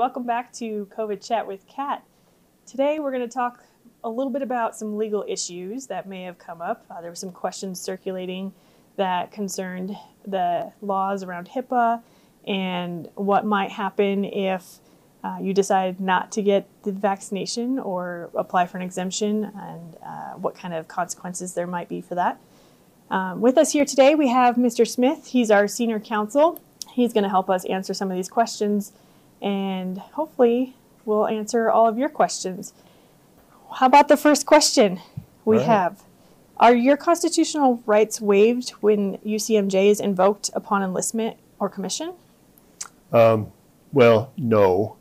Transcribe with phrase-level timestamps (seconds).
[0.00, 2.02] Welcome back to COVID Chat with Kat.
[2.64, 3.62] Today we're going to talk
[4.02, 6.86] a little bit about some legal issues that may have come up.
[6.90, 8.54] Uh, there were some questions circulating
[8.96, 9.94] that concerned
[10.26, 12.00] the laws around HIPAA
[12.46, 14.78] and what might happen if
[15.22, 20.30] uh, you decide not to get the vaccination or apply for an exemption and uh,
[20.30, 22.40] what kind of consequences there might be for that.
[23.10, 24.88] Um, with us here today, we have Mr.
[24.88, 25.26] Smith.
[25.26, 26.58] He's our senior counsel.
[26.90, 28.92] He's going to help us answer some of these questions
[29.42, 32.72] and hopefully we'll answer all of your questions.
[33.74, 35.00] How about the first question
[35.44, 35.66] we Right.
[35.66, 36.02] have?
[36.58, 42.12] Are your constitutional rights waived when UCMJ is invoked upon enlistment or commission?
[43.12, 43.52] Um,
[43.92, 44.96] well, no.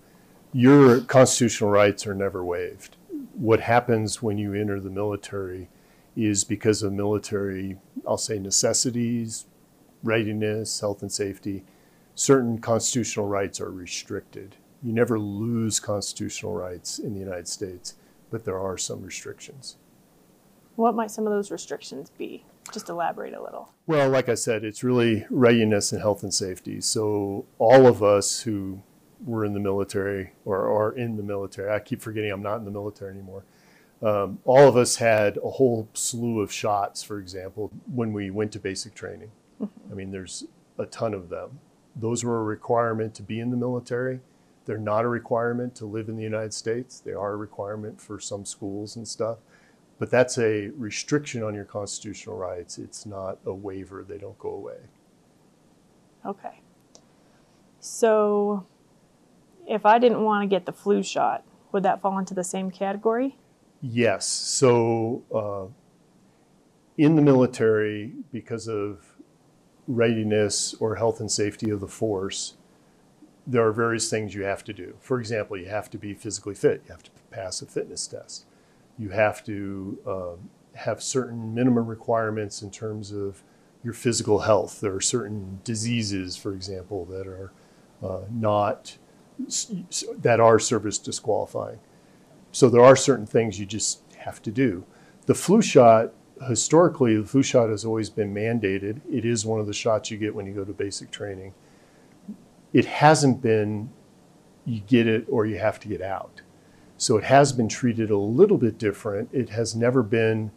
[0.53, 2.95] Your constitutional rights are never waived.
[3.33, 5.67] What happens when you enter the military
[6.15, 9.45] is because of military, I'll say necessities,
[10.03, 11.63] readiness, health and safety,
[12.19, 14.57] certain constitutional rights are restricted.
[14.83, 17.95] You never lose constitutional rights in the United States,
[18.29, 19.77] but there are some restrictions.
[20.75, 22.43] What might some of those restrictions be?
[22.73, 23.73] Just elaborate a little.
[23.87, 26.81] Well, like I said, it's really readiness and health and safety.
[26.81, 28.81] So all of us who
[29.25, 32.65] were in the military or are in the military, I keep forgetting I'm not in
[32.65, 33.45] the military anymore.
[34.01, 38.51] Um, all of us had a whole slew of shots, for example, when we went
[38.53, 39.31] to basic training.
[39.61, 40.43] I mean, there's
[40.77, 41.59] a ton of them.
[41.95, 44.19] Those were a requirement to be in the military.
[44.65, 46.99] They're not a requirement to live in the United States.
[46.99, 49.39] They are a requirement for some schools and stuff.
[49.97, 52.77] But that's a restriction on your constitutional rights.
[52.77, 54.05] It's not a waiver.
[54.07, 54.77] They don't go away.
[56.25, 56.61] Okay.
[57.79, 58.65] So,
[59.67, 62.71] if I didn't want to get the flu shot, would that fall into the same
[62.71, 63.37] category?
[63.81, 64.27] Yes.
[64.27, 65.73] So, uh,
[66.97, 69.05] in the military, because of
[69.89, 72.53] readiness or health and safety of the force,
[73.45, 74.95] there are various things you have to do.
[75.01, 78.45] For example, you have to be physically fit, you have to pass a fitness test,
[78.97, 83.41] you have to um, have certain minimum requirements in terms of
[83.83, 84.79] your physical health.
[84.79, 87.51] There are certain diseases, for example, that are
[88.03, 88.97] uh, not
[90.17, 91.79] that are service disqualifying.
[92.51, 94.83] So there are certain things you just have to do.
[95.27, 96.13] The flu shot,
[96.47, 99.01] historically, the flu shot has always been mandated.
[99.11, 101.53] It is one of the shots you get when you go to basic training.
[102.73, 103.89] It hasn't been
[104.65, 106.41] you get it or you have to get out.
[106.97, 109.29] So it has been treated a little bit different.
[109.33, 110.51] It has never been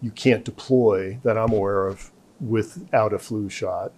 [0.00, 3.92] you can't deploy that I'm aware of without a flu shot.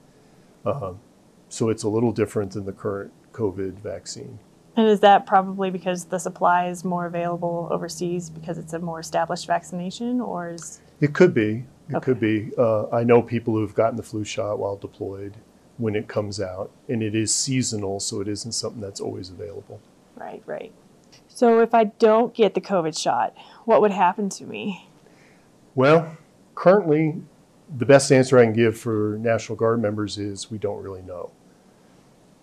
[0.64, 1.00] Um,
[1.48, 4.38] so it's a little different than the current COVID vaccine.
[4.76, 9.00] And is that probably because the supply is more available overseas because it's a more
[9.00, 11.64] established vaccination, or is It could be.
[11.88, 12.04] It Okay.
[12.04, 12.52] could be.
[12.56, 15.34] Uh, I know people who've gotten the flu shot while deployed
[15.78, 19.80] when it comes out, and it is seasonal, so it isn't something that's always available.
[20.16, 20.72] right, right?
[21.28, 23.34] So if I don't get the COVID shot,
[23.64, 24.86] what would happen to me?
[25.74, 26.16] Well,
[26.54, 27.22] currently,
[27.74, 31.30] the best answer I can give for National Guard members is we don't really know.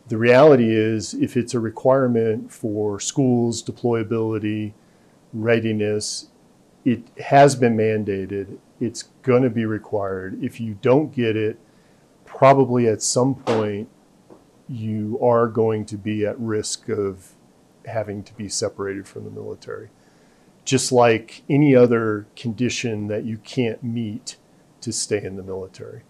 [0.08, 4.74] The reality is, if it's a requirement for schools, deployability,
[5.34, 6.30] readiness,
[6.88, 8.58] it has been mandated.
[8.80, 10.42] It's going to be required.
[10.44, 11.60] If you don't get it,
[12.26, 13.90] probably at some point
[14.70, 17.34] you are going to be at risk of
[17.86, 19.90] having to be separated from the military
[20.68, 24.36] just like any other condition that you can't meet
[24.82, 26.02] to stay in the military.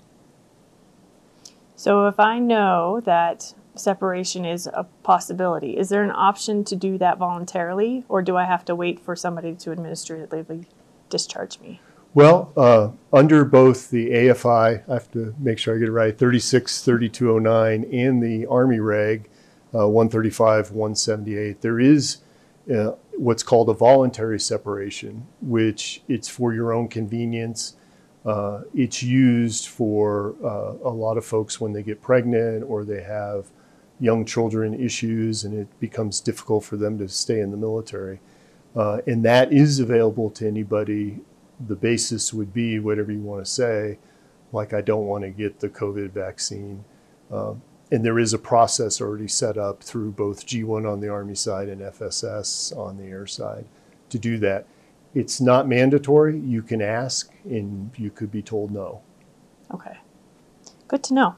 [1.76, 6.98] So if I know that separation is a possibility, is there an option to do
[6.98, 10.66] that voluntarily, or do I have to wait for somebody to administratively
[11.10, 11.80] discharge me?
[12.14, 16.18] Well, uh, under both the AFI, I have to make sure I get it right,
[16.18, 19.30] 363209, and the Army Reg
[19.76, 22.18] uh, 135 178, there is
[22.74, 27.76] uh, what's called a voluntary separation, which it's for your own convenience.
[28.26, 33.02] Uh, it's used for uh, a lot of folks when they get pregnant or they
[33.02, 33.52] have
[34.00, 38.20] young children issues and it becomes difficult for them to stay in the military.
[38.76, 41.20] Uh, and that is available to anybody.
[41.66, 43.98] The basis would be whatever you want to say,
[44.52, 46.84] like, I don't want to get the COVID vaccine.
[47.32, 47.62] Um,
[47.92, 51.70] and there is a process already set up through both G1 on the Army side
[51.70, 53.66] and FSS on the air side
[54.10, 54.66] to do that.
[55.16, 56.38] It's not mandatory.
[56.38, 59.02] You can ask and you could be told no.
[59.74, 59.98] Okay.
[60.88, 61.36] Good to know.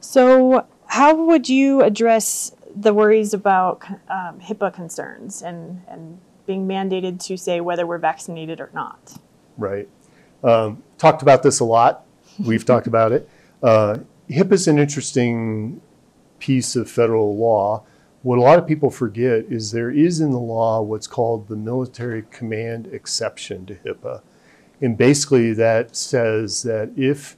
[0.00, 0.66] So,
[0.98, 7.36] how would you address the worries about um, HIPAA concerns and, and being mandated to
[7.36, 9.14] say whether we're vaccinated or not?
[9.58, 9.88] right?
[10.42, 12.04] Um, talked about this a lot.
[12.44, 13.28] We've talked about it.
[13.62, 13.98] Uh,
[14.28, 15.80] HIPAA is an interesting
[16.40, 17.84] piece of federal law.
[18.22, 21.56] What a lot of people forget is there is in the law what's called the
[21.56, 24.22] military command exception to HIPAA.
[24.80, 27.36] And basically, that says that if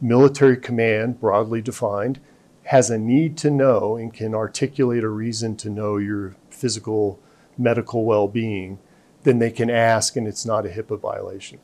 [0.00, 2.18] military command, broadly defined,
[2.64, 7.18] has a need to know and can articulate a reason to know your physical
[7.58, 8.78] medical well being,
[9.24, 11.58] then they can ask and it's not a HIPAA violation.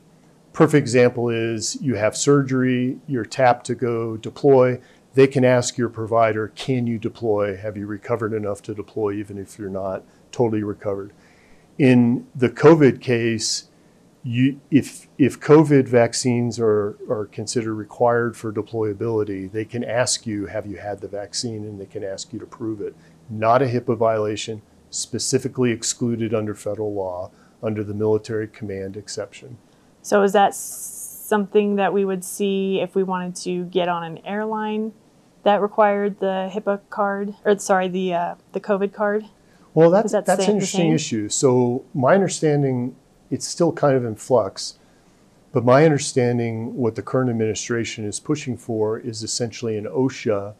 [0.53, 4.79] Perfect example is you have surgery, you're tapped to go deploy.
[5.13, 7.55] They can ask your provider, can you deploy?
[7.57, 11.13] Have you recovered enough to deploy, even if you're not totally recovered?
[11.77, 13.68] In the COVID case,
[14.29, 20.45] you, if, if COVID vaccines are, are considered required for deployability, they can ask you,
[20.45, 21.63] have you had the vaccine?
[21.63, 22.95] And they can ask you to prove it.
[23.27, 24.61] Not a HIPAA violation,
[24.91, 27.31] specifically excluded under federal law
[27.63, 29.57] under the military command exception.
[30.03, 34.19] So is that something that we would see if we wanted to get on an
[34.19, 34.93] airline
[35.41, 39.25] that required the HIPAA card, or sorry, the uh, the COVID card?
[39.73, 41.29] Well, that's that that's an interesting issue.
[41.29, 42.95] So my understanding,
[43.29, 44.75] it's still kind of in flux,
[45.51, 50.53] but my understanding, what the current administration is pushing for, is essentially an OSHA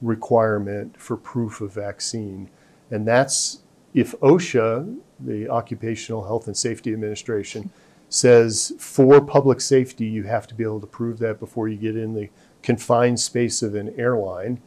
[0.00, 2.48] requirement for proof of vaccine,
[2.90, 3.60] and that's
[3.92, 7.70] if OSHA, the Occupational Health and Safety Administration,
[8.08, 11.96] says for public safety you have to be able to prove that before you get
[11.96, 12.28] in the
[12.62, 14.60] confined space of an airline,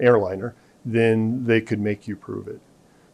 [0.00, 0.54] airliner,
[0.84, 2.60] then they could make you prove it.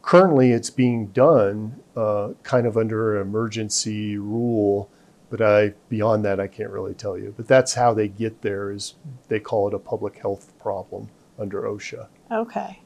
[0.03, 4.91] Currently, it's being done uh, kind of under an emergency rule,
[5.31, 7.33] but I beyond that I can't really tell you.
[7.37, 8.71] But that's how they get there.
[8.71, 8.95] Is
[9.29, 11.09] they call it a public health problem
[11.39, 12.09] under OSHA.
[12.31, 12.81] Okay,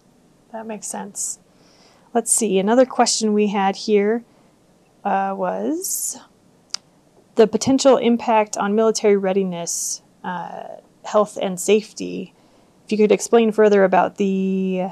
[0.52, 1.38] that makes sense.
[2.14, 2.58] Let's see.
[2.58, 4.24] Another question we had here
[5.04, 6.18] uh, was
[7.34, 10.64] the potential impact on military readiness, uh,
[11.04, 12.34] health, and safety.
[12.84, 14.88] If you could explain further about the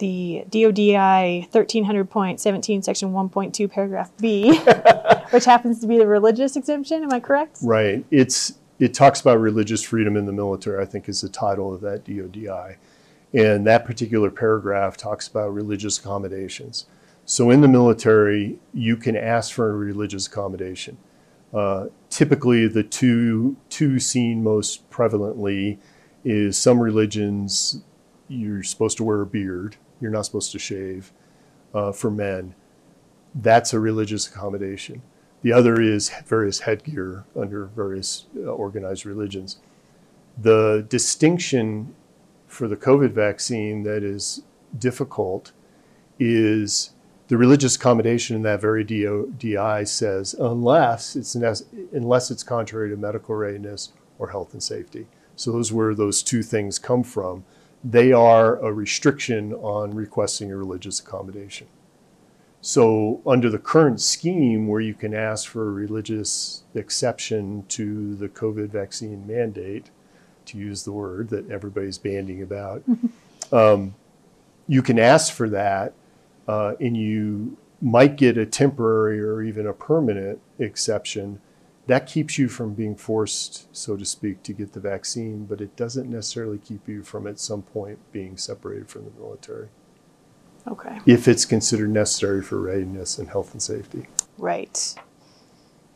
[0.00, 4.58] the DODI 1300.17, section 1.2, paragraph B,
[5.30, 7.04] which happens to be the religious exemption.
[7.04, 7.58] Am I correct?
[7.62, 8.04] Right.
[8.10, 10.82] It's it talks about religious freedom in the military.
[10.82, 12.76] I think is the title of that DODI,
[13.32, 16.86] and that particular paragraph talks about religious accommodations.
[17.26, 20.96] So in the military, you can ask for a religious accommodation.
[21.52, 25.78] Uh, typically, the two two seen most prevalently
[26.24, 27.82] is some religions
[28.28, 29.76] you're supposed to wear a beard.
[30.00, 31.12] You're not supposed to shave.
[31.72, 32.54] Uh, for men,
[33.34, 35.02] that's a religious accommodation.
[35.42, 39.58] The other is various headgear under various uh, organized religions.
[40.36, 41.94] The distinction
[42.46, 44.42] for the COVID vaccine that is
[44.76, 45.52] difficult
[46.18, 46.90] is
[47.28, 53.36] the religious accommodation in that very DI says unless it's unless it's contrary to medical
[53.36, 55.06] readiness or health and safety.
[55.36, 57.44] So those where those two things come from.
[57.82, 61.66] They are a restriction on requesting a religious accommodation.
[62.62, 68.28] So, under the current scheme, where you can ask for a religious exception to the
[68.28, 69.90] COVID vaccine mandate,
[70.46, 72.82] to use the word that everybody's banding about,
[73.52, 73.94] um,
[74.68, 75.94] you can ask for that,
[76.46, 81.40] uh, and you might get a temporary or even a permanent exception.
[81.90, 85.74] That keeps you from being forced, so to speak, to get the vaccine, but it
[85.74, 89.70] doesn't necessarily keep you from at some point being separated from the military
[90.68, 91.00] Okay.
[91.04, 94.06] if it's considered necessary for readiness and health and safety.
[94.38, 94.94] Right.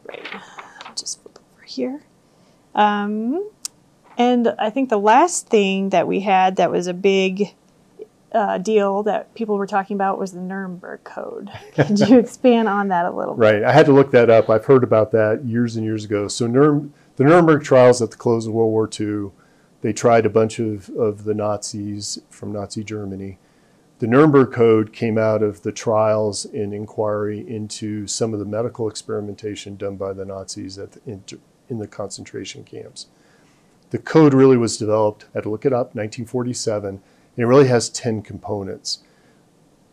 [0.04, 0.26] Right.
[0.84, 2.02] I'll just flip over here.
[2.74, 3.48] Um,
[4.18, 7.54] and I think the last thing that we had that was a big
[8.34, 11.50] uh, deal that people were talking about was the Nuremberg Code.
[11.74, 13.40] Could you expand on that a little bit?
[13.40, 13.64] Right.
[13.64, 14.50] I had to look that up.
[14.50, 16.26] I've heard about that years and years ago.
[16.28, 19.30] So Nurem- the Nuremberg trials at the close of World War II,
[19.82, 23.38] they tried a bunch of, of the Nazis from Nazi Germany.
[24.00, 28.88] The Nuremberg Code came out of the trials and inquiry into some of the medical
[28.88, 31.22] experimentation done by the Nazis at the, in,
[31.68, 33.06] in the concentration camps.
[33.90, 37.00] The code really was developed, I had to look it up, 1947,
[37.36, 38.98] and it really has 10 components,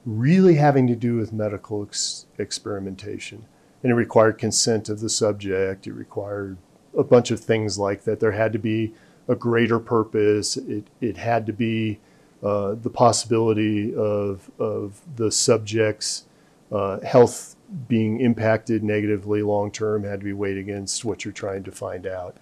[0.05, 3.45] really having to do with medical ex- experimentation.
[3.83, 6.57] And it required consent of the subject, it required
[6.97, 8.19] a bunch of things like that.
[8.19, 8.93] There had to be
[9.27, 11.99] a greater purpose, it, it had to be
[12.43, 16.25] uh, the possibility of, of the subject's
[16.71, 17.55] uh, health
[17.87, 22.05] being impacted negatively long term had to be weighed against what you're trying to find
[22.05, 22.35] out.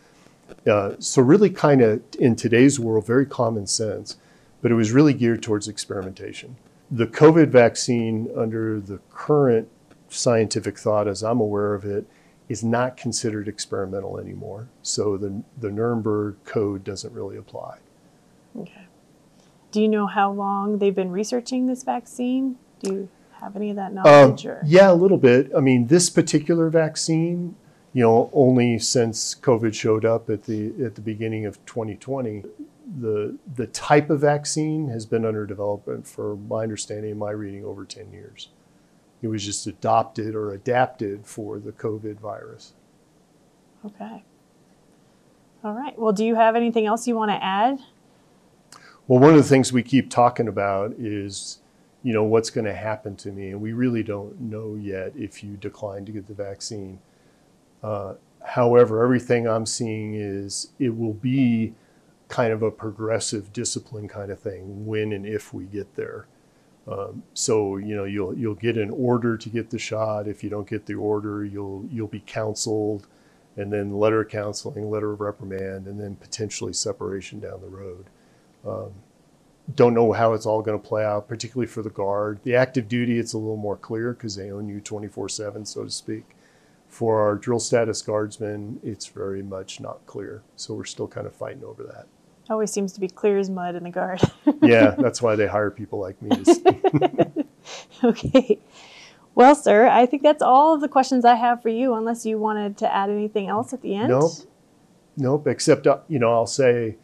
[0.65, 4.17] Uh, so, really, kind of in today's world, very common sense,
[4.61, 6.55] but it was really geared towards experimentation.
[6.91, 9.67] The COVID vaccine, under the current
[10.09, 12.05] scientific thought, as I'm aware of it,
[12.47, 14.67] is not considered experimental anymore.
[14.81, 17.77] So, the, the Nuremberg Code doesn't really apply.
[18.59, 18.87] Okay.
[19.71, 22.55] do you know how long they've been researching this vaccine?
[22.81, 24.45] Do you have any of that Um, knowledge?
[24.47, 24.63] or?
[24.65, 25.51] yeah, a little bit.
[25.55, 27.55] I mean, this particular vaccine,
[27.93, 32.43] you know, only since COVID showed up at the at the beginning of 2020,
[32.97, 37.63] the the type of vaccine has been under development for my understanding and my reading
[37.63, 38.49] over 10 years.
[39.21, 42.73] It was just adopted or adapted for the COVID virus.
[43.85, 44.23] Okay.
[45.63, 45.97] All right.
[45.99, 47.79] Well, do you have anything else you want to add?
[49.07, 51.59] Well, one of the things we keep talking about is,
[52.03, 55.43] you know, what's going to happen to me, and we really don't know yet if
[55.43, 56.99] you decline to get the vaccine.
[57.83, 58.13] Uh,
[58.45, 61.73] however, everything I'm seeing is it will be
[62.29, 66.27] kind of a progressive discipline kind of thing when and if we get there.
[66.87, 70.27] Um, so you know you'll you'll get an order to get the shot.
[70.27, 73.07] If you don't get the order, you'll you'll be counseled,
[73.57, 78.05] and then letter of counseling, letter of reprimand, and then potentially separation down the road.
[78.65, 78.93] Um,
[79.75, 82.39] don't know how it's all going to play out, particularly for the guard.
[82.43, 85.83] The active duty, it's a little more clear because they own you 24 7, so
[85.83, 86.35] to speak.
[86.87, 90.41] For our drill status guardsmen, it's very much not clear.
[90.55, 92.07] So we're still kind of fighting over that.
[92.49, 94.21] Always seems to be clear as mud in the guard.
[94.63, 96.31] Yeah, that's why they hire people like me.
[98.03, 98.59] Okay.
[99.35, 102.39] Well, sir, I think that's all of the questions I have for you, unless you
[102.39, 104.09] wanted to add anything else at the end.
[104.09, 104.31] Nope.
[105.17, 106.95] Nope, except, uh, you know, I'll say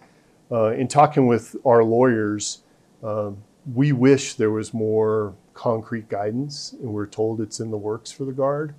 [0.52, 2.64] uh, in talking with our lawyers,
[3.04, 3.38] um,
[3.74, 8.26] we wish there was more concrete guidance, and we're told it's in the works for
[8.26, 8.74] the Guard.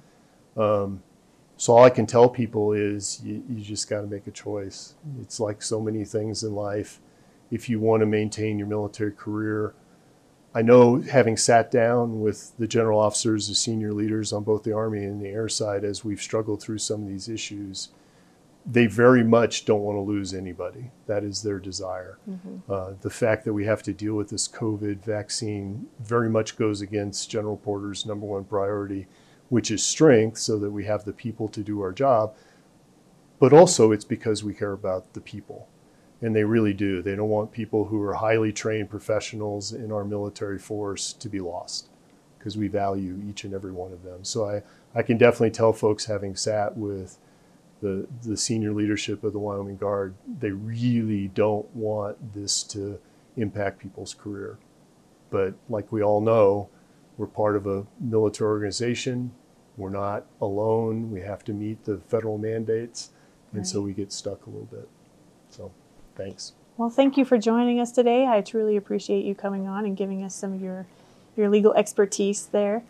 [0.56, 1.02] Um,
[1.56, 4.94] so all I can tell people is you, you just got to make a choice.
[5.20, 7.00] It's like so many things in life.
[7.50, 9.74] If you want to maintain your military career,
[10.54, 14.72] I know having sat down with the general officers, the senior leaders on both the
[14.74, 17.90] Army and the air side as we've struggled through some of these issues,
[18.64, 20.90] they very much don't want to lose anybody.
[21.06, 22.18] That is their desire.
[22.68, 26.80] Uh, the fact that we have to deal with this COVID vaccine very much goes
[26.80, 29.06] against General Porter's number one priority,
[29.48, 32.34] which is strength, so that we have the people to do our job.
[33.38, 35.68] But also, it's because we care about the people.
[36.22, 37.02] And they really do.
[37.02, 41.40] They don't want people who are highly trained professionals in our military force to be
[41.40, 41.90] lost
[42.38, 44.24] because we value each and every one of them.
[44.24, 44.62] So I,
[44.98, 47.18] I can definitely tell folks having sat with
[47.82, 52.98] the, the senior leadership of the Wyoming Guard, they really don't want this to
[53.36, 54.58] impact people's career.
[55.30, 56.68] But like we all know,
[57.18, 59.32] we're part of a military organization.
[59.76, 61.10] We're not alone.
[61.10, 63.10] We have to meet the federal mandates.
[63.52, 64.88] And so we get stuck a little bit.
[65.48, 65.72] So
[66.14, 66.52] thanks.
[66.76, 68.26] Well, thank you for joining us today.
[68.26, 70.86] I truly appreciate you coming on and giving us some of your,
[71.36, 72.82] your legal expertise there.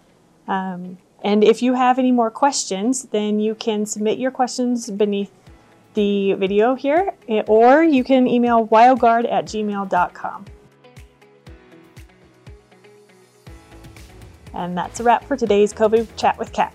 [0.49, 5.31] Um, and if you have any more questions, then you can submit your questions beneath
[5.95, 7.15] the video here,
[7.47, 10.45] or you can email wyoguard at gmail.com.
[14.57, 16.73] And that's a wrap for today's COVID Chat with Kat.